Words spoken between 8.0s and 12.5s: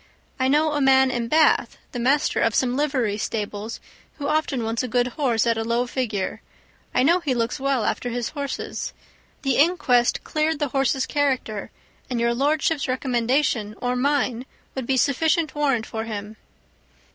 his horses. The inquest cleared the horse's character, and your